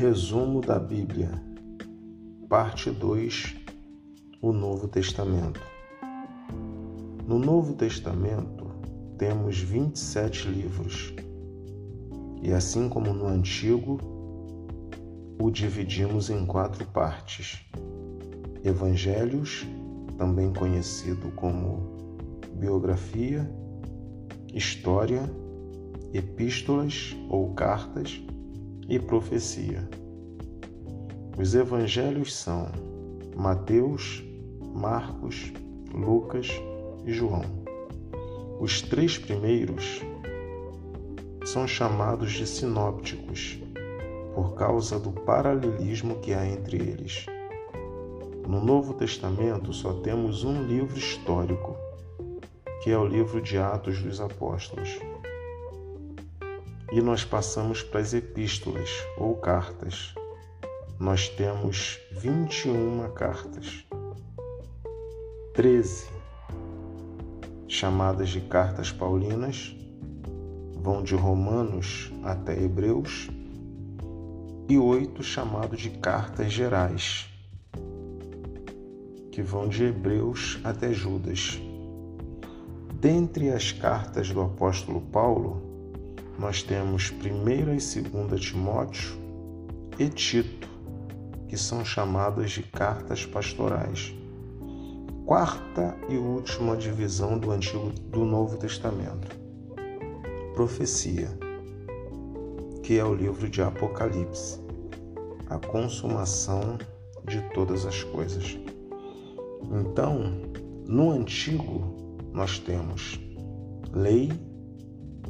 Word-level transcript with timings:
Resumo 0.00 0.62
da 0.62 0.78
Bíblia, 0.78 1.30
Parte 2.48 2.90
2 2.90 3.54
O 4.40 4.50
Novo 4.50 4.88
Testamento. 4.88 5.60
No 7.26 7.38
Novo 7.38 7.74
Testamento 7.74 8.66
temos 9.18 9.60
27 9.60 10.48
livros, 10.48 11.12
e 12.40 12.50
assim 12.50 12.88
como 12.88 13.12
no 13.12 13.26
Antigo, 13.26 13.98
o 15.38 15.50
dividimos 15.50 16.30
em 16.30 16.46
quatro 16.46 16.86
partes: 16.86 17.62
Evangelhos, 18.64 19.66
também 20.16 20.50
conhecido 20.50 21.30
como 21.32 22.38
biografia, 22.54 23.46
história, 24.54 25.30
epístolas 26.14 27.14
ou 27.28 27.52
cartas 27.52 28.18
e 28.90 28.98
profecia. 28.98 29.88
Os 31.38 31.54
evangelhos 31.54 32.34
são 32.34 32.66
Mateus, 33.36 34.22
Marcos, 34.74 35.52
Lucas 35.94 36.48
e 37.06 37.12
João. 37.12 37.44
Os 38.58 38.82
três 38.82 39.16
primeiros 39.16 40.02
são 41.44 41.68
chamados 41.68 42.32
de 42.32 42.46
sinópticos 42.46 43.60
por 44.34 44.54
causa 44.54 44.98
do 44.98 45.12
paralelismo 45.12 46.16
que 46.16 46.34
há 46.34 46.44
entre 46.44 46.76
eles. 46.76 47.26
No 48.46 48.62
Novo 48.62 48.94
Testamento 48.94 49.72
só 49.72 49.92
temos 50.00 50.42
um 50.42 50.64
livro 50.64 50.98
histórico, 50.98 51.76
que 52.82 52.90
é 52.90 52.98
o 52.98 53.06
livro 53.06 53.40
de 53.40 53.56
Atos 53.56 54.02
dos 54.02 54.20
Apóstolos 54.20 54.98
e 56.92 57.00
nós 57.00 57.24
passamos 57.24 57.82
para 57.82 58.00
as 58.00 58.12
epístolas 58.12 58.90
ou 59.16 59.36
cartas. 59.36 60.14
Nós 60.98 61.28
temos 61.28 61.98
21 62.12 63.10
cartas, 63.14 63.84
13 65.54 66.08
chamadas 67.68 68.30
de 68.30 68.40
cartas 68.40 68.90
paulinas, 68.90 69.74
vão 70.74 71.02
de 71.02 71.14
Romanos 71.14 72.10
até 72.24 72.60
Hebreus, 72.60 73.30
e 74.68 74.76
oito 74.76 75.22
chamados 75.22 75.80
de 75.80 75.90
cartas 75.90 76.52
gerais, 76.52 77.28
que 79.30 79.40
vão 79.40 79.68
de 79.68 79.84
Hebreus 79.84 80.58
até 80.64 80.92
Judas. 80.92 81.60
Dentre 83.00 83.50
as 83.50 83.72
cartas 83.72 84.30
do 84.30 84.40
apóstolo 84.40 85.00
Paulo, 85.00 85.69
nós 86.38 86.62
temos 86.62 87.12
1 87.12 87.48
e 87.50 87.64
2 87.64 88.40
Timóteo 88.40 89.18
e 89.98 90.08
Tito, 90.08 90.68
que 91.48 91.56
são 91.56 91.84
chamadas 91.84 92.52
de 92.52 92.62
cartas 92.62 93.26
pastorais. 93.26 94.14
Quarta 95.26 95.96
e 96.08 96.16
última 96.16 96.76
divisão 96.76 97.38
do 97.38 97.50
Antigo 97.50 97.90
do 97.90 98.24
Novo 98.24 98.56
Testamento. 98.56 99.38
Profecia, 100.54 101.28
que 102.82 102.98
é 102.98 103.04
o 103.04 103.14
livro 103.14 103.48
de 103.48 103.62
Apocalipse, 103.62 104.58
a 105.48 105.58
consumação 105.58 106.78
de 107.24 107.40
todas 107.54 107.86
as 107.86 108.02
coisas. 108.02 108.58
Então, 109.70 110.40
no 110.86 111.12
Antigo, 111.12 112.18
nós 112.32 112.58
temos 112.58 113.20
lei, 113.92 114.32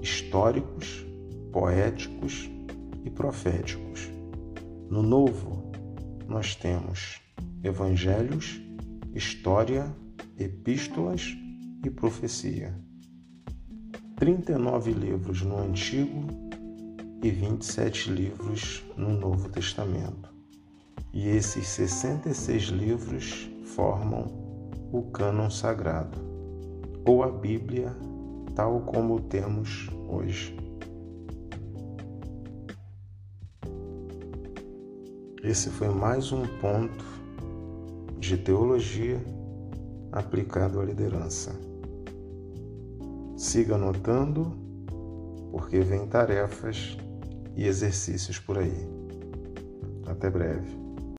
históricos, 0.00 1.04
poéticos 1.52 2.50
e 3.04 3.10
proféticos. 3.10 4.10
No 4.90 5.02
Novo, 5.02 5.72
nós 6.28 6.54
temos 6.54 7.20
evangelhos, 7.62 8.60
história, 9.14 9.94
epístolas 10.38 11.36
e 11.84 11.90
profecia. 11.90 12.74
39 14.16 14.92
livros 14.92 15.42
no 15.42 15.58
Antigo 15.58 16.26
e 17.22 17.30
27 17.30 18.10
livros 18.10 18.84
no 18.96 19.10
Novo 19.10 19.48
Testamento. 19.48 20.32
E 21.12 21.28
esses 21.28 21.68
66 21.68 22.64
livros 22.64 23.48
formam 23.74 24.26
o 24.92 25.02
cânon 25.10 25.50
sagrado, 25.50 26.18
ou 27.04 27.22
a 27.22 27.30
Bíblia 27.30 27.96
tal 28.54 28.80
como 28.80 29.20
temos 29.20 29.88
hoje. 30.08 30.56
Esse 35.42 35.68
foi 35.70 35.88
mais 35.88 36.32
um 36.32 36.46
ponto 36.60 37.04
de 38.18 38.38
teologia 38.38 39.22
aplicado 40.10 40.80
à 40.80 40.84
liderança. 40.84 41.52
Siga 43.36 43.74
anotando, 43.74 44.56
porque 45.50 45.80
vem 45.80 46.06
tarefas 46.06 46.96
e 47.54 47.66
exercícios 47.66 48.38
por 48.38 48.56
aí. 48.56 48.88
Até 50.06 50.30
breve. 50.30 50.83